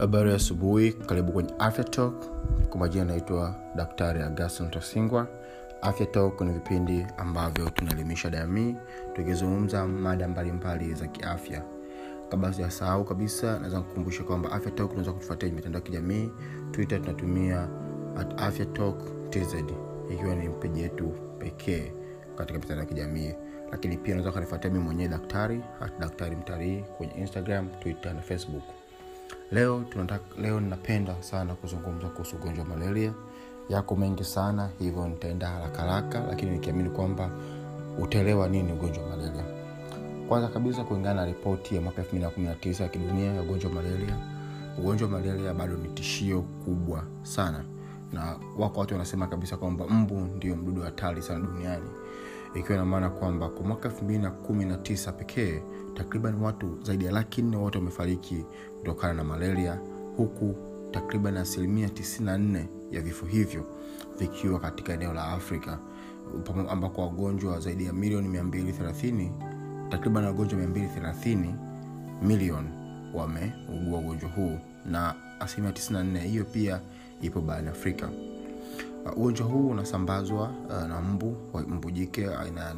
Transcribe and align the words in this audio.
habari 0.00 0.32
asubuhi 0.32 0.92
karibu 0.92 1.32
kwenye 1.32 1.54
afya 1.58 1.84
talk. 1.84 2.14
Kwa 2.68 2.80
majina 2.80 3.02
anaitwa 3.02 3.54
daktari 3.76 4.22
agaston 4.22 4.70
tasingwa 4.70 5.26
afya 5.82 6.06
ni 6.40 6.52
vipindi 6.52 7.06
ambavyo 7.16 7.70
tunaelimisha 7.70 8.30
jamii 8.30 8.76
tukizungumza 9.14 9.86
mada 9.86 10.28
mbalimbali 10.28 10.94
za 10.94 11.06
kiafya. 11.06 11.62
Kabla 12.28 12.52
sijasahau 12.52 13.04
kabisa 13.04 13.58
naweza 13.58 13.80
kukumbusha 13.80 14.22
kwamba 14.24 14.52
afya 14.52 14.72
unaweza 14.84 15.12
kutufuatia 15.12 15.48
kwenye 15.48 15.56
mitandao 15.56 15.80
ya 15.80 15.86
kijamii. 15.86 16.30
Twitter 16.70 17.00
tunatumia 17.02 17.68
at 18.18 18.40
afya 18.40 18.66
tz 19.30 19.54
ikiwa 20.10 20.34
ni 20.34 20.48
peji 20.48 20.80
yetu 20.82 21.08
pekee 21.38 21.92
katika 22.36 22.58
mitandao 22.58 22.80
ya 22.84 22.88
kijamii. 22.88 23.34
Lakini 23.72 23.96
pia 23.96 24.14
unaweza 24.14 24.30
ukanifuatia 24.30 24.70
mimi 24.70 24.84
mwenyewe 24.84 25.08
daktari 25.08 25.60
at 25.80 25.98
daktari 25.98 26.36
mtarii 26.36 26.84
kwenye 26.96 27.12
instagram 27.12 27.68
twitter 27.80 28.14
na 28.14 28.20
facebook 28.20 28.79
leo 29.52 29.84
tunataka 29.90 30.40
leo 30.42 30.60
ninapenda 30.60 31.22
sana 31.22 31.54
kuzungumza 31.54 32.08
kuhusu 32.08 32.36
ugonjwa 32.36 32.64
wa 32.64 32.70
malaria. 32.70 33.12
Yako 33.68 33.96
mengi 33.96 34.24
sana 34.24 34.70
hivyo 34.78 35.08
nitaenda 35.08 35.48
haraka 35.76 36.20
lakini 36.28 36.50
nikiamini 36.50 36.90
kwamba 36.90 37.30
utaelewa 37.98 38.48
nini 38.48 38.72
ugonjwa 38.72 39.04
wa 39.04 39.10
malaria. 39.16 39.44
Kwanza 40.28 40.48
kabisa 40.48 40.84
kulingana 40.84 41.14
na 41.20 41.26
ripoti 41.26 41.74
ya 41.74 41.80
mwaka 41.80 42.02
219 42.02 42.82
ya 42.82 42.88
kidunia 42.88 43.32
ya 43.34 43.42
ugonjwa 43.42 43.70
wa 43.70 43.76
malaria 43.76 44.16
ugonjwa 44.78 45.08
wa 45.08 45.12
malaria 45.20 45.54
bado 45.54 45.76
ni 45.76 45.88
tishio 45.88 46.42
kubwa 46.42 47.04
sana. 47.22 47.64
Na 48.12 48.36
wako 48.58 48.80
watu 48.80 48.94
wanasema 48.94 49.26
kabisa 49.26 49.56
kwamba 49.56 49.86
mbu 49.88 50.14
ndio 50.14 50.56
mdudu 50.56 50.82
hatari 50.82 51.22
sana 51.22 51.46
duniani 51.46 51.90
ikiwa 52.54 52.78
na 52.78 52.84
maana 52.84 53.10
kwamba 53.10 53.48
kwa 53.48 53.66
mwaka 53.66 53.88
219 53.88 55.12
pekee 55.12 55.62
takriban 55.94 56.34
watu 56.42 56.78
zaidi 56.82 57.04
ya 57.04 57.12
laki 57.12 57.42
nne 57.42 57.56
wote 57.56 57.78
wamefariki 57.78 58.44
kutokana 58.78 59.14
na 59.14 59.24
malaria 59.24 59.80
huku 60.16 60.54
takriban 60.90 61.36
asilimia 61.36 61.88
94 61.88 62.64
ya 62.90 63.00
vifo 63.00 63.26
hivyo 63.26 63.64
vikiwa 64.18 64.60
katika 64.60 64.92
eneo 64.92 65.12
la 65.14 65.24
afrika 65.28 65.78
ambako 66.68 67.00
wagonjwa 67.02 67.60
zaidi 67.60 67.84
ya 67.86 67.92
milioni 67.92 68.28
230 68.40 69.30
takriban 69.88 70.24
wagonjwa 70.24 70.60
230 70.60 71.54
milioni 72.22 72.68
wameugua 73.14 73.98
ugonjwa 73.98 74.30
huu 74.30 74.58
na 74.86 75.14
asilimia 75.40 75.70
94 75.72 76.18
hiyo 76.18 76.44
pia 76.44 76.80
ipo 77.22 77.40
barani 77.40 77.68
afrika 77.68 78.08
ugonjwa 79.16 79.46
uh, 79.46 79.52
huu 79.52 79.68
unasambazwa 79.68 80.42
uh, 80.68 80.82
na 80.88 81.00
mbu 81.00 81.36
mbu 81.68 81.90
jike 81.90 82.34
aina 82.34 82.60
ya 82.60 82.74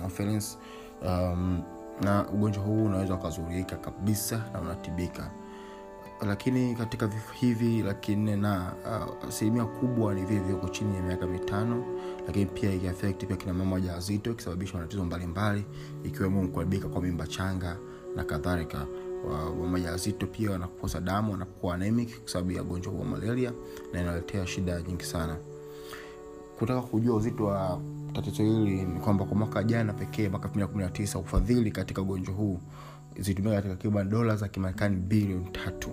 um, 1.07 1.63
na 2.03 2.29
ugonjwa 2.29 2.63
huu 2.65 2.85
unaweza 2.85 3.15
ukazurika 3.15 3.77
kabisa 3.77 4.45
na 4.53 4.61
unatibika. 4.61 5.31
Lakini 6.27 6.75
katika 6.75 7.07
vifo 7.07 7.33
hivi 7.33 7.83
laki 7.83 8.17
na 8.17 8.73
asilimia 9.29 9.65
uh, 9.65 9.79
kubwa 9.81 10.15
ni 10.15 10.25
vile 10.25 10.41
vilioko 10.41 10.69
chini 10.69 10.97
ya 10.97 11.03
miaka 11.03 11.27
mitano. 11.27 11.85
Lakini 12.27 12.47
pia 12.47 12.73
ikiafekti 12.75 13.27
pia 13.27 13.37
kina 13.37 13.55
mama 13.55 13.73
wajawazito 13.73 14.31
ikisababisha 14.31 14.79
matatizo 14.79 15.05
mbalimbali 15.05 15.65
ikiwemo 16.05 16.49
kuharibika 16.49 16.89
kwa 16.89 17.03
mimba 17.03 17.27
changa 17.27 17.77
na 18.17 18.25
kadhalika. 18.25 18.87
Wamajawazito 19.61 20.27
pia 20.27 20.51
wanakosa 20.51 21.01
damu 21.01 21.33
wanakuwa 21.33 21.75
anemic 21.75 22.21
kwa 22.21 22.29
sababu 22.29 22.53
ya 22.53 22.63
ugonjwa 22.63 22.93
wa 22.93 23.05
malaria 23.05 23.53
na 23.93 24.01
inaletea 24.01 24.47
shida 24.47 24.83
nyingi 24.83 25.05
sana 25.05 25.37
kutaka 26.63 26.83
kujua 26.83 27.17
uzito 27.17 27.45
wa 27.45 27.81
tatizo 28.13 28.43
hili 28.43 28.83
ni 28.83 29.01
kwamba 29.01 29.25
kwa 29.25 29.37
mwaka 29.37 29.63
jana 29.65 29.93
pekee 29.93 30.29
mwaka 30.29 30.49
219 30.49 31.19
ufadhili 31.21 31.71
katika 31.71 32.03
ugonjwa 32.03 32.35
huu 32.35 32.61
zilitumika 33.19 33.55
katika 33.57 33.75
takriban 33.75 34.09
dola 34.09 34.37
za 34.37 34.49
kimarekani 34.49 34.97
bilioni 34.97 35.51
tatu. 35.51 35.91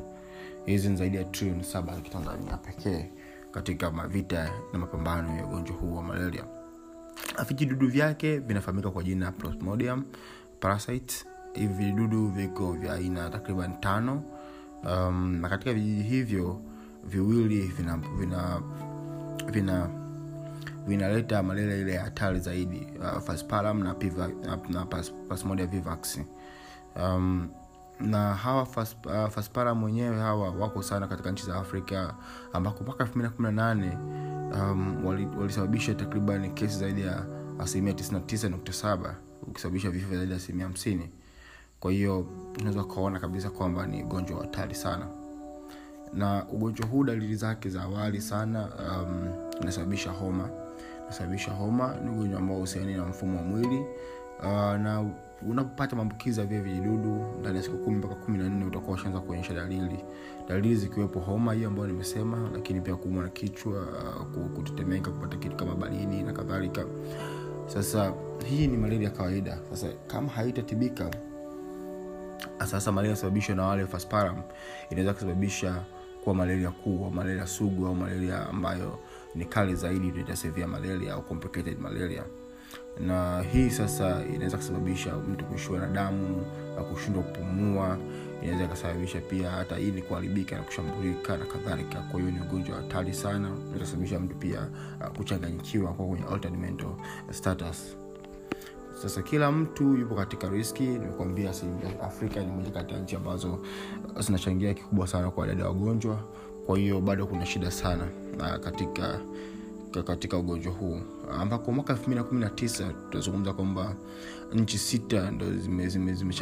Hizi 0.65 0.89
ni 0.89 0.97
zaidi 0.97 1.17
ya 1.17 1.23
trilioni 1.23 1.63
saba 1.63 1.95
za 1.95 2.01
kitanzania 2.01 2.57
pekee 2.57 3.09
katika 3.51 3.91
mavita 3.91 4.51
na 4.73 4.79
mapambano 4.79 5.35
ya 5.37 5.45
ugonjwa 5.45 5.75
huu 5.75 5.95
wa 5.95 6.03
malaria. 6.03 6.43
Vijidudu 7.47 7.87
vyake 7.87 8.37
vinafahamika 8.39 8.91
kwa 8.91 9.03
jina 9.03 9.31
plasmodium 9.31 10.03
parasite. 10.59 11.25
Hivi 11.53 11.73
vijidudu 11.73 12.27
viko 12.27 12.71
vya 12.71 12.93
aina 12.93 13.29
takriban 13.29 13.79
tano. 13.79 14.23
Um, 14.83 15.35
na 15.41 15.49
katika 15.49 15.73
vijiji 15.73 16.03
hivyo 16.03 16.61
viwili 17.03 17.61
vina 17.61 17.97
vina 18.19 18.61
vina 19.51 19.98
vinaleta 20.87 21.43
malaria 21.43 21.77
ile 21.77 21.97
hatari 21.97 22.39
zaidi 22.39 22.87
uh, 22.99 23.19
fasparam 23.21 23.83
na, 23.83 23.93
piva, 23.93 24.29
na, 24.69 24.85
pas, 24.85 25.11
pasmodia 25.29 25.65
vivax 25.67 26.19
um, 26.95 27.49
na 27.99 28.33
hawa 28.33 28.65
fas, 28.65 28.95
uh, 29.55 29.83
wenyewe 29.83 30.17
hawa 30.19 30.49
wako 30.49 30.83
sana 30.83 31.07
katika 31.07 31.31
nchi 31.31 31.45
za 31.45 31.55
afrika 31.55 32.15
ambako 32.53 32.83
mwaka 32.83 33.03
218 33.03 34.71
um, 34.71 35.05
walisababisha 35.39 35.91
wali 35.91 36.03
takriban 36.03 36.53
kesi 36.53 36.79
zaidi 36.79 37.01
ya 37.01 37.25
asilimia 37.59 37.93
99.7 37.93 39.13
ukisababisha 39.47 39.89
vifo 39.89 40.15
zaidi 40.15 40.31
ya 40.31 40.37
asilimia 40.37 40.67
50 40.67 40.99
kwa 41.79 41.91
hiyo 41.91 42.27
unaweza 42.59 42.81
ukaona 42.81 43.19
kabisa 43.19 43.49
kwamba 43.49 43.87
ni 43.87 44.03
ugonjwa 44.03 44.41
hatari 44.41 44.75
sana. 44.75 45.07
Na 46.13 46.45
ugonjwa 46.47 46.87
huu 46.87 47.03
dalili 47.03 47.35
zake 47.35 47.69
za 47.69 47.81
awali 47.83 48.21
sana 48.21 48.69
um, 48.89 49.29
inasababisha 49.61 50.11
homa 50.11 50.49
inasababisha 51.09 51.51
homa 51.51 51.95
ni 52.03 52.09
ugonjwa 52.09 52.39
ambao 52.39 52.57
husiani 52.57 52.93
na 52.93 53.05
mfumo 53.05 53.37
wa 53.37 53.43
mwili. 53.43 53.85
Uh, 54.39 54.45
na 54.75 55.09
unapopata 55.49 55.95
maambukizi 55.95 56.39
ya 56.39 56.45
vile 56.45 56.61
vijidudu 56.61 57.25
ndani 57.39 57.57
ya 57.57 57.63
siku 57.63 57.77
kumi 57.77 57.97
mpaka 57.97 58.15
kumi 58.15 58.37
na 58.37 58.49
nne 58.49 58.65
utakuwa 58.65 58.95
ushaanza 58.95 59.19
kuonyesha 59.19 59.53
dalili. 59.53 60.05
Dalili 60.47 60.75
zikiwepo 60.75 61.19
homa 61.19 61.53
hiyo 61.53 61.67
ambayo 61.67 61.87
nimesema 61.87 62.49
lakini 62.53 62.81
pia 62.81 62.95
kuumwa 62.95 63.23
na 63.23 63.29
kichwa 63.29 63.81
uh, 64.37 64.47
kutetemeka 64.55 65.11
kupata 65.11 65.37
kitu 65.37 65.55
kama 65.55 65.75
balini 65.75 66.23
na 66.23 66.33
kadhalika. 66.33 66.85
Sasa 67.65 68.13
hii 68.45 68.67
ni 68.67 68.77
malaria 68.77 69.03
ya 69.09 69.15
kawaida. 69.15 69.59
Sasa 69.69 69.87
kama 70.07 70.29
haitatibika 70.29 71.09
sasa 72.65 72.91
malaria 72.91 73.15
sababishwa 73.15 73.55
na 73.55 73.65
wale 73.65 73.85
fasparam 73.87 74.41
inaweza 74.89 75.13
kusababisha 75.13 75.83
kuwa 76.23 76.35
malaria 76.35 76.71
kuu 76.71 77.05
au 77.05 77.11
malaria 77.11 77.47
sugu 77.47 77.87
au 77.87 77.95
malaria 77.95 78.49
ambayo 78.49 78.99
ni 79.35 79.45
kali 79.45 79.75
zaidi 79.75 80.11
tunaita 80.11 80.67
malaria 80.67 81.13
au 81.13 81.21
complicated 81.21 81.79
malaria. 81.79 82.23
Na 82.99 83.41
hii 83.41 83.69
sasa 83.69 84.25
inaweza 84.35 84.57
kusababisha 84.57 85.15
mtu 85.17 85.45
kuishiwa 85.45 85.79
na 85.79 85.87
damu 85.87 86.45
kushindwa 86.83 87.23
kupumua. 87.23 87.97
Inaweza 88.43 88.65
ikasababisha 88.65 89.21
pia 89.21 89.51
hata 89.51 89.79
ini 89.79 90.01
kuharibika 90.01 90.55
na 90.55 90.63
kushambulika 90.63 91.37
na 91.37 91.45
kadhalika. 91.45 91.99
Kwa 91.99 92.19
hiyo 92.19 92.31
ni 92.31 92.39
ugonjwa 92.41 92.77
hatari 92.77 93.13
sana 93.13 93.51
unaweza 93.51 93.79
kusababisha 93.79 94.19
mtu 94.19 94.35
pia 94.35 94.67
uh, 95.01 95.17
kuchanganyikiwa 95.17 95.93
kwa 95.93 96.05
kwenye 96.07 96.57
mental 96.57 96.89
status. 97.31 97.97
Sasa 99.01 99.21
kila 99.21 99.51
mtu 99.51 99.93
yupo 99.97 100.15
katika 100.15 100.49
riski 100.49 100.83
nimekuambia 100.83 101.53
afrika 102.03 102.39
ni 102.39 102.51
moja 102.51 102.71
kati 102.71 102.93
ya 102.93 102.99
nchi 102.99 103.15
ambazo 103.15 103.59
zinachangia 104.19 104.73
kikubwa 104.73 105.07
sana 105.07 105.31
kwa 105.31 105.45
idadi 105.45 105.61
ya 105.61 105.67
wagonjwa. 105.67 106.19
Kwa 106.65 106.77
hiyo 106.77 107.01
bado 107.01 107.27
kuna 107.27 107.45
shida 107.45 107.71
sana 107.71 108.07
katika 108.39 109.19
katika 110.05 110.37
ugonjwa 110.37 110.73
huu. 110.73 110.99
Ambako 111.39 111.71
mwaka 111.71 111.93
219 111.93 112.91
tunazungumza 113.09 113.53
kwamba 113.53 113.95
nchi 114.53 114.77
sita 114.77 115.31
ndo 115.31 115.45
zimechangia 115.53 115.89
zime, 115.89 116.13
zime 116.13 116.35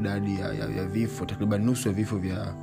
idadi 0.00 0.40
ya, 0.40 0.52
ya, 0.54 0.68
ya 0.76 0.84
vifo 0.84 1.24
takriban 1.24 1.64
nusu 1.64 1.88
ya 1.88 1.94
vifo 1.94 2.16
vya, 2.18 2.54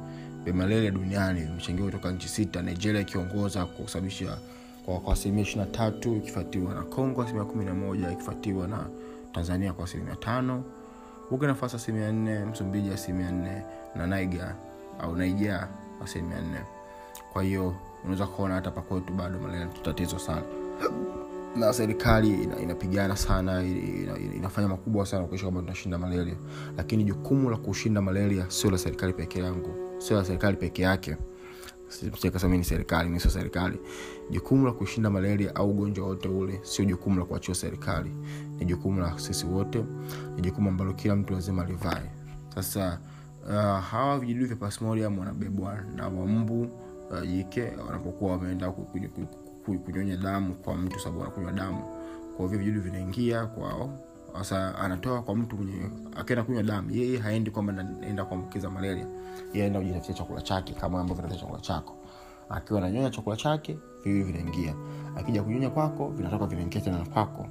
vya 0.44 0.54
malaria 0.54 0.92
duniani 0.92 1.42
vimechangiwa 1.42 1.88
kutoka 1.88 2.12
nchi 2.12 2.28
sita. 2.28 2.62
Nigeria 2.62 3.02
ikiongoza 3.02 3.66
kwa 3.66 3.84
kusababisha 3.86 4.38
kwa 4.86 5.14
asilimia 5.14 5.42
ishiri 5.44 5.66
tatu 5.66 6.16
ikifuatiwa 6.16 6.74
na 6.74 6.82
congo 6.82 7.22
asilimia 7.22 7.46
kumi 7.46 7.66
na 7.66 7.74
moja 7.74 8.12
ikifuatiwa 8.12 8.68
na 8.68 8.86
tanzania 9.34 9.74
kwa 9.74 9.86
asilimia 9.86 10.16
tano 10.16 10.64
burkina 11.30 11.56
faso 11.56 11.78
asilimia 11.78 12.12
nne 12.12 12.46
msumbiji 12.46 12.90
asilimia 12.92 13.32
nne 13.32 13.64
na 13.96 14.08
niger 14.08 14.56
au 15.00 15.16
naija 15.16 15.68
asilimia 16.04 16.42
nne. 16.42 16.60
Kwa 17.34 17.44
hiyo 17.44 17.76
unaweza 18.04 18.28
kuona 18.28 18.56
hata 18.56 18.72
pakwetu 18.72 19.14
bado 19.14 19.40
tatizo 19.84 20.20
sana. 20.20 20.44
Na 21.56 21.74
serikali 21.74 22.44
ina, 22.44 22.60
inapigana 22.60 23.16
sana 23.16 23.64
ina, 23.64 24.18
ina, 24.20 24.36
inafanya 24.36 24.68
makubwa 24.68 25.06
sana 25.06 25.24
kuisha 25.26 25.44
kwamba 25.44 25.62
tunashinda 25.62 25.98
malaria. 25.98 26.36
Lakini 26.78 27.04
jukumu 27.04 27.50
la 27.50 27.58
kushinda 27.58 28.02
malaria 28.02 28.46
sio 28.48 28.72
la 28.72 28.78
serikali 28.78 29.14
peke 29.14 29.40
yangu 29.40 29.70
sio 29.98 30.18
la 30.18 30.26
serikali 30.26 30.58
peke 30.58 30.82
yake. 30.82 31.18
Kasema 32.34 32.58
ni 32.58 32.64
serikali 32.64 33.10
ni 33.10 33.20
sio 33.20 33.32
serikali. 33.32 33.80
Jukumu 34.32 34.66
la 34.66 34.72
kushinda 34.72 35.10
malaria 35.10 35.56
au 35.56 35.70
ugonjwa 35.70 36.08
wote 36.08 36.28
ule 36.28 36.60
sio 36.64 36.86
jukumu 36.86 37.20
la 37.20 37.26
kuachia 37.26 37.56
serikali. 37.56 38.12
Ni 38.60 38.66
jukumu 38.66 39.00
la 39.02 39.20
sisi 39.20 39.46
wote 39.46 39.86
ni 40.36 40.42
jukumu 40.42 40.70
ambalo 40.70 40.94
kila 40.94 41.16
mtu 41.16 41.34
lazima 41.34 41.66
livae 41.66 42.12
sasa 42.56 43.00
uh, 43.46 43.80
hawa 43.84 44.20
vijidudu 44.20 44.46
vya 44.48 44.56
plasmodium 44.56 45.20
wanabebwa 45.20 45.78
na 45.96 46.08
wambu 46.08 46.68
uh, 47.12 47.22
jike 47.28 47.72
wanapokuwa 47.88 48.32
wameenda 48.32 48.72
kunyonya 49.86 50.18
damu 50.18 50.54
kwa 50.56 50.76
mtu 50.76 51.00
sababu 51.00 51.20
wanakunywa 51.20 51.52
damu. 51.52 51.84
Kwa 52.38 52.46
hivyo 52.46 52.60
vijidudu 52.60 52.82
vinaingia 52.82 53.46
kwao. 53.46 54.00
Sasa 54.34 54.76
anatoa 54.78 55.22
kwa 55.22 55.36
mtu 55.36 55.56
mwenye 55.56 55.90
akienda 56.16 56.44
kunywa 56.44 56.64
damu 56.64 56.92
yeye 56.92 57.18
haendi 57.18 57.52
kwamba 57.52 57.74
naenda 57.74 58.26
kuambukiza 58.26 58.70
malaria. 58.70 59.06
Yeye 59.54 59.64
aenda 59.66 59.80
kujitafutia 59.80 60.16
chakula 60.16 60.42
chake 60.42 60.74
kama 60.74 61.00
ambavyo 61.02 61.16
vinatafuta 61.16 61.42
chakula 61.46 61.62
chako. 61.62 61.96
Akiwa 62.50 62.80
ananyonya 62.80 63.10
chakula 63.10 63.36
chake 63.36 63.78
viwi 64.04 64.24
vinaingia. 64.24 64.74
Akija 65.18 65.44
kunyonya 65.44 65.70
kwako 65.70 66.08
vinatoka 66.10 66.46
vinaingia 66.46 66.82
tena 66.82 67.06
kwako. 67.06 67.48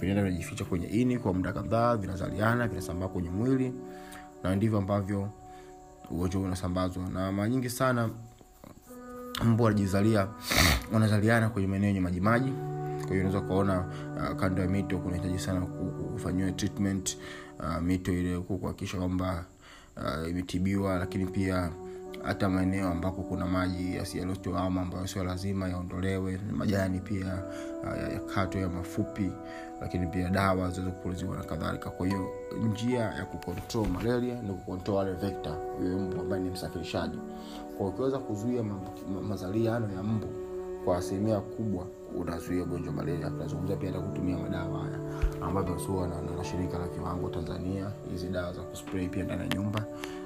Vinaenda 0.00 0.22
vinajificha 0.22 0.64
kwenye 0.64 0.86
ini 0.86 1.18
kwa 1.18 1.34
muda 1.34 1.52
kadhaa 1.52 1.96
vinazaliana 1.96 2.68
vinasambaa 2.68 3.08
kwenye 3.08 3.30
mwili. 3.30 3.72
Na 4.42 4.56
ndivyo 4.56 4.78
ambavyo 4.78 5.28
ugonjwa 6.10 6.40
unasambazwa. 6.42 7.08
Na 7.08 7.32
mara 7.32 7.48
nyingi 7.48 7.70
sana 7.70 8.10
mbu 9.44 9.62
wanajizalia 9.62 10.28
wanazaliana 10.92 11.48
kwenye 11.48 11.68
maeneo 11.68 11.88
yenye 11.88 12.00
majimaji 12.00 12.52
kwa 13.06 13.14
hiyo 13.16 13.28
unaweza 13.28 13.38
ukaona 13.38 13.84
uh, 14.16 14.36
kando 14.40 14.62
ya 14.62 14.68
mito 14.68 14.98
kunahitaji 14.98 15.38
sana 15.38 15.60
kufanyiwa 15.60 16.52
treatment. 16.52 17.18
Uh, 17.58 17.82
mito 17.82 18.12
ile 18.12 18.38
kuhakikisha 18.38 18.98
kwamba 18.98 19.44
uh, 19.96 20.28
imetibiwa 20.30 20.98
lakini 20.98 21.26
pia 21.26 21.70
hata 22.22 22.48
maeneo 22.48 22.88
ambako 22.88 23.22
kuna 23.22 23.46
maji 23.46 23.96
yaliyotuama 23.96 24.80
ambayo 24.82 25.06
sio 25.06 25.24
lazima 25.24 25.68
yaondolewe. 25.68 26.40
Majani 26.52 27.00
pia 27.00 27.42
uh, 27.82 28.12
yakatwe 28.12 28.60
ya 28.60 28.68
mafupi 28.68 29.30
lakini 29.80 30.06
pia 30.06 30.30
dawa 30.30 30.70
ziweze 30.70 30.90
kupuliziwa 30.92 31.36
na 31.36 31.44
kadhalika. 31.44 31.90
Kwa 31.90 32.06
hiyo 32.06 32.28
njia 32.72 33.00
ya 33.00 33.24
kukontrol 33.24 33.86
malaria 33.88 34.42
ni 34.42 34.48
kukontrol 34.48 34.96
wale 34.96 35.12
vekta 35.12 35.50
huyo 35.50 35.98
mbu 35.98 36.20
ambaye 36.20 36.42
ni 36.42 36.50
msafirishaji. 36.50 37.18
Kwa 37.78 37.88
ukiweza 37.88 38.18
kuzuia 38.18 38.62
mazaliano 39.28 39.92
ya 39.96 40.02
mbu 40.02 40.26
kwa 40.84 40.96
asilimia 40.96 41.40
kubwa 41.40 41.86
unazuia 42.14 42.62
ugonjwa 42.62 42.92
malaria. 42.92 43.30
Tunazungumzia 43.30 43.76
pia 43.76 43.92
hata 43.92 44.00
kutumia 44.02 44.38
madawa 44.38 44.78
haya 44.80 44.98
ambavyo 45.42 45.78
sua 45.78 46.08
na, 46.08 46.20
na, 46.36 46.44
shirika 46.44 46.78
la 46.78 46.88
kiwango 46.88 47.28
tanzania. 47.28 47.90
Hizi 48.10 48.28
dawa 48.28 48.52
za 48.52 48.62
kuspray 48.62 49.08
pia 49.08 49.24
ndani 49.24 49.42
ya 49.42 49.48
nyumba 49.48 49.84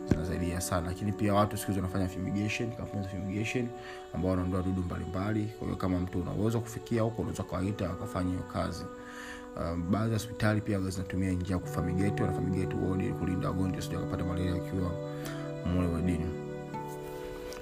zinasaidia 0.09 0.61
sana. 0.61 0.87
Lakini 0.87 1.13
pia 1.13 1.35
watu 1.35 1.57
siku 1.57 1.73
wanafanya 1.73 2.09
fumigation 2.09 2.71
kampuni 2.73 3.03
za 3.03 3.09
fumigation 3.09 3.69
ambao 4.15 4.31
wanaondoa 4.31 4.63
dudu 4.63 4.83
mbalimbali. 4.83 5.45
Kwa 5.59 5.67
hiyo 5.67 5.77
kama 5.77 5.99
mtu 6.01 6.21
unaweza 6.21 6.59
kufikia 6.59 7.03
huko 7.03 7.23
unaweza 7.23 7.43
kawaita 7.43 7.89
wakafanya 7.89 8.31
hiyo 8.31 8.43
kazi 8.53 8.85
um, 9.57 9.91
baadhi 9.91 10.09
ya 10.13 10.19
hospitali 10.19 10.61
pia 10.61 10.81
zinatumia 10.81 11.33
njia 11.33 11.57
ya 11.57 11.63
kufamigate 11.63 12.23
wanafamigate 12.23 12.77
wodi 12.77 13.13
kulinda 13.13 13.49
wagonjwa 13.49 13.83
sija 13.83 13.97
wakapata 13.99 14.25
malaria 14.25 14.55
akiwa 14.55 14.91
mule 15.75 15.89
wadini 15.89 16.27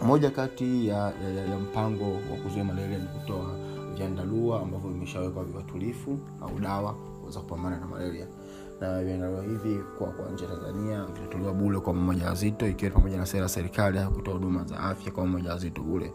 moja 0.02 0.30
kati 0.30 0.86
ya, 0.88 0.96
ya, 0.96 1.30
ya, 1.36 1.44
ya 1.46 1.58
mpango 1.58 2.12
wa 2.12 2.36
kuzuia 2.42 2.64
malaria 2.64 2.98
ni 2.98 3.06
kutoa 3.06 3.46
vyandarua 3.96 4.62
ambavyo 4.62 4.90
vimeshawekwa 4.90 5.44
viwatulifu 5.44 6.18
au 6.42 6.58
dawa 6.60 6.92
kuweza 7.20 7.40
kupambana 7.40 7.80
na 7.80 7.86
malaria. 7.86 8.26
Na 8.80 9.04
vyandarua 9.04 9.42
hivi 9.42 9.80
kwa 9.98 10.06
kwa 10.06 10.28
nchi 10.30 10.44
ya 10.44 10.50
tanzania 10.50 11.04
vitatolewa 11.04 11.52
bule 11.54 11.80
kwa 11.80 11.94
mmoja 11.94 12.26
wazito 12.26 12.68
ikiwa 12.68 12.90
pamoja 12.90 13.16
na 13.16 13.26
sera 13.26 13.48
serikali 13.48 13.98
ya 13.98 14.08
kutoa 14.10 14.34
huduma 14.34 14.64
za 14.64 14.80
afya 14.80 15.12
kwa 15.12 15.26
mmoja 15.26 15.50
wazito 15.50 15.82
bule 15.82 16.12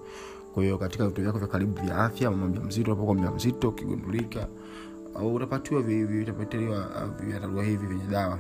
kwa 0.53 0.63
hiyo 0.63 0.77
katika 0.77 1.07
vituo 1.07 1.23
vyako 1.23 1.37
vya 1.39 1.47
karibu 1.47 1.81
vya 1.81 1.97
afya 1.97 2.31
mama 2.31 2.47
mja 2.47 2.59
mzito 2.59 2.91
unapokuwa 2.91 3.15
mja 3.15 3.31
mzito 3.31 3.69
ukigundulika 3.69 4.47
utapatiwa 5.15 5.81
vitapatiliwa 5.81 6.88
vyandarua 7.27 7.63
hivi 7.63 7.88
vyenye 7.88 8.04
dawa. 8.12 8.39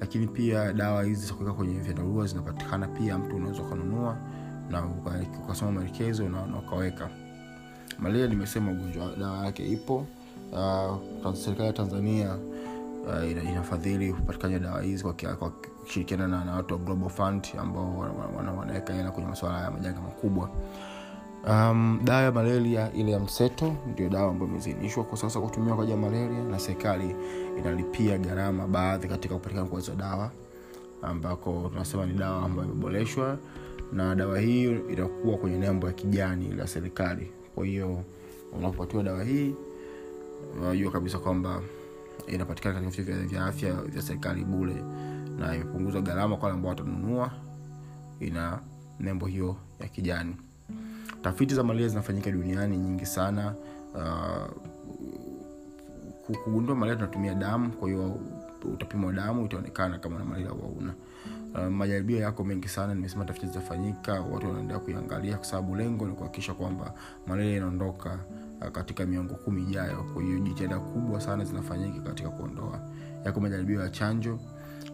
Lakini 0.00 0.26
pia 0.26 0.72
dawa 0.72 1.04
hizi 1.04 1.26
za 1.26 1.34
kuweka 1.34 1.52
kwenye 1.54 1.78
vyandarua 1.80 2.26
zinapatikana 2.26 2.88
pia 2.88 3.18
mtu 3.18 3.36
unaweza 3.36 3.62
ukanunua 3.62 4.16
na 4.70 4.86
ukasoma 5.44 5.72
maelekezo 5.72 6.28
na, 6.28 6.58
ukaweka. 6.58 7.08
Malaria 7.98 8.26
nimesema 8.26 8.72
ugonjwa 8.72 9.16
dawa 9.20 9.44
yake 9.46 9.66
ipo. 9.68 10.06
Uh, 10.52 11.34
serikali 11.34 11.66
ya 11.66 11.72
tanzania 11.72 12.36
uh, 13.06 13.30
ina, 13.30 13.42
inafadhili 13.42 14.10
upatikanaji 14.12 14.54
wa 14.54 14.60
dawa 14.70 14.82
hizi 14.82 15.04
kwa 15.04 15.50
kushirikiana 15.82 16.28
na, 16.28 16.44
na 16.44 16.52
watu 16.54 16.74
wa 16.74 16.80
global 16.80 17.08
fund 17.08 17.46
ambao 17.60 17.98
wanaweka 17.98 18.36
wana, 18.36 18.52
wana 18.52 18.72
hela 18.92 19.10
kwenye 19.10 19.28
masuala 19.28 19.60
ya 19.60 19.70
majanga 19.70 20.00
makubwa 20.00 20.50
um, 21.46 22.00
dawa 22.04 22.22
ya 22.22 22.32
malaria 22.32 22.92
ile 22.92 23.12
ya 23.12 23.20
mseto 23.20 23.76
ndio 23.92 24.08
dawa 24.08 24.30
ambayo 24.30 24.50
imezinishwa 24.50 25.04
kwa 25.04 25.18
sasa 25.18 25.40
kutumiwa 25.40 25.76
kwa 25.76 25.84
ajili 25.84 25.98
ya 26.04 26.10
malaria 26.10 26.44
na 26.44 26.58
serikali 26.58 27.16
inalipia 27.58 28.18
gharama 28.18 28.66
baadhi 28.68 29.08
katika 29.08 29.34
kupatikana 29.34 29.66
kwa 29.66 29.80
hizo 29.80 29.94
dawa 29.94 30.30
ambako 31.02 31.68
tunasema 31.72 32.06
ni 32.06 32.12
dawa 32.14 32.42
ambayo 32.44 32.68
imeboreshwa 32.68 33.38
na 33.92 34.14
dawa 34.14 34.40
hii 34.40 34.64
inakuwa 34.64 35.36
kwenye 35.38 35.58
nembo 35.58 35.86
ya 35.86 35.92
kijani 35.92 36.52
la 36.52 36.66
serikali. 36.66 37.30
Kwa 37.54 37.66
hiyo 37.66 38.04
unapopatiwa 38.58 39.02
dawa 39.02 39.24
hii 39.24 39.54
unajua 40.60 40.90
kabisa 40.92 41.18
kwamba 41.18 41.60
inapatikana 42.26 42.80
katika 42.80 43.02
vituo 43.02 43.26
vya 43.28 43.46
afya 43.46 43.72
vya 43.72 44.02
serikali 44.02 44.44
bule 44.44 44.74
na 45.38 45.54
imepunguza 45.54 46.00
gharama 46.00 46.36
kwa 46.36 46.44
wale 46.44 46.54
ambao 46.56 46.68
watanunua 46.70 47.30
ina 48.20 48.60
nembo 49.00 49.26
hiyo 49.26 49.56
ya 49.80 49.88
kijani 49.88 50.36
tafiti 51.26 51.54
za 51.54 51.62
malaria 51.62 51.88
zinafanyika 51.88 52.30
duniani 52.30 52.76
nyingi 52.76 53.06
sana. 53.06 53.54
Uh, 53.94 54.46
kugundua 56.44 56.76
malaria 56.76 56.96
tunatumia 56.96 57.34
damu 57.34 57.70
kwa 57.72 57.88
hiyo 57.88 58.20
utapimwa 58.74 59.12
damu 59.12 59.44
itaonekana 59.44 59.98
kama 59.98 60.18
na 60.18 60.24
malaria 60.24 60.50
wauna 60.52 60.94
uh, 61.54 61.72
majaribio 61.72 62.18
yako 62.18 62.44
mengi 62.44 62.68
sana 62.68 62.94
nimesema 62.94 63.24
tafiti 63.24 63.46
zitafanyika 63.46 64.12
watu 64.12 64.46
wanaendelea 64.46 64.78
kuiangalia 64.78 65.36
kwa 65.36 65.44
sababu 65.46 65.76
lengo 65.76 66.06
ni 66.06 66.12
kuhakikisha 66.14 66.54
kwamba 66.54 66.94
malaria 67.26 67.56
inaondoka 67.56 68.18
uh, 68.60 68.68
katika 68.68 69.06
miongo 69.06 69.34
kumi 69.34 69.62
ijayo. 69.62 70.04
Kwa 70.14 70.22
hiyo 70.22 70.38
jitihada 70.38 70.78
kubwa 70.78 71.20
sana 71.20 71.44
zinafanyika 71.44 72.00
katika 72.00 72.28
kuondoa 72.28 72.80
yako 73.24 73.40
majaribio 73.40 73.80
ya 73.80 73.88
chanjo. 73.88 74.38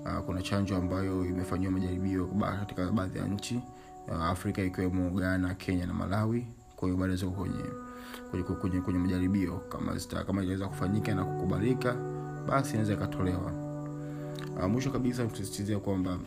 Uh, 0.05 0.19
kuna 0.26 0.43
chanjo 0.43 0.76
ambayo 0.76 1.25
imefanyiwa 1.25 1.73
majaribio 1.73 2.26
katika 2.58 2.93
baadhi 2.93 3.19
ya 3.19 3.26
nchi 3.26 3.61
afrika 4.08 4.62
ikiwemo 4.62 5.10
ghana 5.10 5.54
kenya 5.54 5.87
na 5.87 5.94
malawi. 5.94 6.46
Kwa 6.76 6.88
hiyo 6.88 7.00
bado 7.00 7.16
ziko 7.16 7.31
kwenye 7.31 7.64
kwenye, 8.31 8.44
kwenye, 8.44 8.81
kwenye 8.81 8.99
majaribio. 8.99 9.58
Kama 9.58 9.93
kama 10.26 10.43
inaweza 10.43 10.69
kufanyika 10.69 11.14
na 11.14 11.25
kukubalika 11.25 11.94
basi 12.49 12.70
inaweza 12.70 12.93
ikatolewa. 12.94 13.52
Uh, 14.56 14.64
mwisho 14.64 14.90
kabisa 14.90 15.26
tusisitizia 15.26 15.78
kwamba 15.78 16.19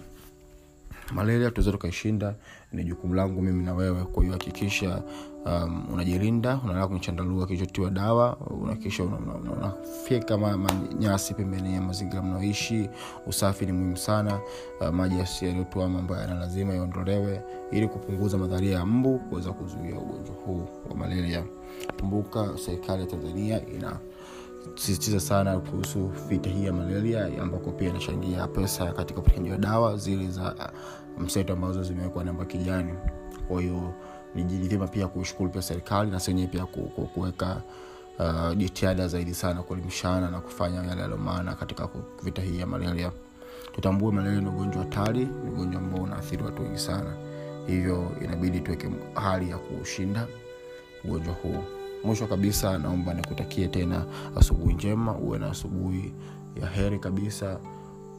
malaria 1.13 1.51
tuweza 1.51 1.71
tukaishinda. 1.71 2.35
Ni 2.73 2.83
jukumu 2.83 3.13
langu 3.15 3.41
mimi 3.41 3.63
na 3.65 3.73
wewe 3.73 4.03
kwa 4.03 4.23
hiyo 4.23 4.33
hakikisha 4.33 5.03
um, 5.45 5.85
unajilinda 5.93 6.59
unalala 6.63 6.87
kwenye 6.87 7.01
chandarua 7.01 7.45
kilichotiwa 7.47 7.89
dawa 7.89 8.37
unahakikisha 8.37 9.03
unafyeka 9.03 10.35
una, 10.35 10.47
una, 10.47 10.57
manyasi 10.57 11.33
pembeni 11.33 11.73
ya 11.75 11.81
mazingira 11.81 12.21
mnaoishi. 12.21 12.89
Usafi 13.27 13.65
ni 13.65 13.71
muhimu 13.71 13.97
sana. 13.97 14.39
Uh, 14.81 14.87
maji 14.89 15.15
yaliyotuama 15.41 15.99
ambayo 15.99 16.21
yana 16.21 16.35
lazima 16.35 16.73
yaondolewe 16.73 17.41
ili 17.71 17.87
kupunguza 17.87 18.37
madharia 18.37 18.71
ya 18.77 18.85
mbu 18.85 19.19
kuweza 19.19 19.51
kuzuia 19.53 19.99
ugonjwa 19.99 20.35
huu 20.45 20.67
wa 20.89 20.95
malaria. 20.95 21.43
Kumbuka 21.99 22.49
serikali 22.65 23.01
ya 23.01 23.07
tanzania 23.07 23.67
ina 23.67 23.99
sisitiza 24.75 25.19
sana 25.19 25.59
kuhusu 25.59 26.07
vita 26.07 26.49
hii 26.49 26.65
ya 26.65 26.73
malaria 26.73 27.25
ambako 27.41 27.71
pia 27.71 27.89
inachangia 27.89 28.47
pesa 28.47 28.91
katika 28.91 29.19
upatikanaji 29.19 29.51
wa 29.51 29.57
dawa 29.57 29.97
zile 29.97 30.31
za 30.31 30.71
mseto 31.17 31.53
ambazo 31.53 31.83
zimewekwa 31.83 32.23
namba 32.23 32.45
kijani 32.45 32.93
kwa 33.47 33.61
hiyo 33.61 33.93
ni 34.35 34.43
vyema 34.43 34.87
pia 34.87 35.07
kushukuru 35.07 35.49
pia 35.49 35.61
serikali 35.61 36.11
na 36.11 36.19
senyewe 36.19 36.47
pia 36.47 36.65
kuweka 37.13 37.61
uh, 38.19 39.07
zaidi 39.07 39.33
sana 39.33 39.63
kuelimishana 39.63 40.31
na 40.31 40.39
kufanya 40.41 40.83
yale 40.83 41.01
yaliyomaana 41.01 41.55
katika 41.55 41.89
vita 42.23 42.41
hii 42.41 42.59
ya 42.59 42.65
malaria. 42.65 43.11
Tutambue 43.73 44.11
malaria 44.11 44.41
ni 44.41 44.47
ugonjwa 44.47 44.81
hatari 44.83 45.19
ni 45.19 45.49
ugonjwa 45.49 45.81
ambao 45.81 46.03
unaathiri 46.03 46.43
watu 46.43 46.61
wengi 46.61 46.79
sana. 46.79 47.13
Hivyo 47.67 48.11
inabidi 48.23 48.59
tuweke 48.59 48.89
hali 49.13 49.49
ya 49.49 49.57
kuushinda 49.57 50.27
ugonjwa 51.03 51.33
huu 51.33 51.63
mwisho 52.05 52.27
kabisa 52.27 52.77
naomba 52.77 53.13
nikutakie 53.13 53.67
tena 53.67 54.05
asubuhi 54.35 54.73
njema 54.73 55.15
uwe 55.17 55.37
na 55.39 55.49
asubuhi 55.51 56.13
ya 56.61 56.67
heri 56.67 56.99
kabisa. 56.99 57.59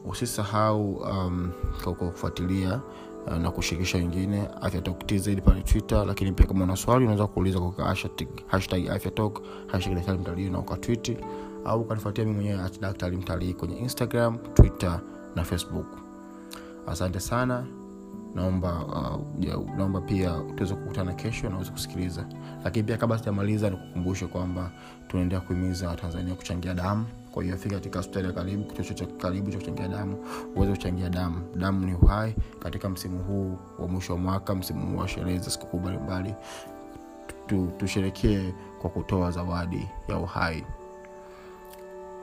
Usisahau 0.05 0.93
um, 0.95 1.51
kwa 1.83 1.93
kufuatilia 1.93 2.81
uh, 3.27 3.33
na 3.37 3.51
kushirikisha 3.51 3.97
wengine 3.97 4.47
afyatokTZ 4.61 5.29
pale 5.45 5.61
twitter 5.61 6.05
lakini 6.05 6.31
pia 6.31 6.45
kama 6.45 6.63
una 6.63 6.75
swali 6.75 7.03
unaweza 7.03 7.27
kuuliza 7.27 7.59
kwa 7.59 7.85
hashtag, 7.85 8.27
hashtag 8.47 8.89
afyatok 8.89 9.41
hashtag 9.67 10.19
mtalii 10.19 10.49
na 10.49 10.59
ukatwiti 10.59 11.17
au 11.65 11.81
ukanifuatia 11.81 12.25
mi 12.25 12.31
mwenyewe 12.33 12.61
at 12.61 12.79
daktari 12.81 13.17
mtalii 13.17 13.53
kwenye 13.53 13.77
instagram 13.77 14.37
twitter 14.53 14.99
na 15.35 15.43
facebook. 15.43 15.87
Asante 16.87 17.19
sana 17.19 17.65
naomba 18.35 18.85
uh, 18.85 19.75
naomba 19.77 20.01
pia 20.01 20.41
tuweze 20.55 20.75
kukutana 20.75 21.13
kesho 21.13 21.49
naweza 21.49 21.71
kusikiliza. 21.71 22.25
Lakini 22.63 22.83
pia 22.83 22.97
kabla 22.97 23.17
sijamaliza 23.17 23.69
nikukumbushe 23.69 24.27
kwamba 24.27 24.71
tunaendelea 25.07 25.41
kuhimiza 25.45 25.87
watanzania 25.89 26.35
kuchangia 26.35 26.73
damu. 26.73 27.05
Kwa 27.31 27.43
hiyo 27.43 27.57
fika 27.57 27.75
katika 27.75 27.99
hospitali 27.99 28.27
ya 28.27 28.33
karibu 28.33 28.63
kituo 28.63 28.83
cha 28.95 29.05
karibu 29.05 29.51
cha 29.51 29.57
kuchangia 29.57 29.87
damu 29.87 30.17
uweze 30.55 30.71
kuchangia 30.71 31.09
damu. 31.09 31.41
Damu 31.55 31.85
ni 31.85 31.93
uhai 31.93 32.35
katika 32.59 32.89
msimu 32.89 33.19
huu 33.23 33.57
wa 33.79 33.87
mwisho 33.87 34.13
wa 34.13 34.19
mwaka 34.19 34.55
msimu 34.55 34.87
huu 34.91 34.97
wa 34.97 35.07
sherehe 35.07 35.37
za 35.39 35.49
sikukuu 35.49 35.79
mbalimbali. 35.79 36.35
Tusherekee 37.77 38.53
kwa 38.81 38.89
kutoa 38.89 39.31
zawadi 39.31 39.89
ya 40.07 40.17
uhai. 40.17 40.63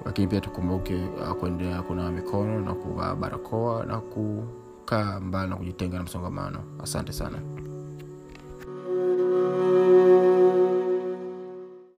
Lakini 0.04 0.26
pia 0.28 0.40
tukumbuke 0.40 0.94
uh, 0.94 1.32
kuendelea 1.32 1.82
kunawa 1.82 2.10
mikono 2.10 2.60
na 2.60 2.74
kuvaa 2.74 3.14
barakoa 3.14 3.84
na 3.86 4.00
kukaa 4.84 5.20
mbali 5.20 5.50
na 5.50 5.56
kujitenga 5.56 5.96
na 5.96 6.02
msongamano. 6.02 6.58
Asante 6.82 7.12
sana 7.12 7.38